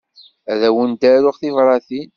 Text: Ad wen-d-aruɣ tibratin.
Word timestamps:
Ad 0.51 0.61
wen-d-aruɣ 0.75 1.35
tibratin. 1.37 2.09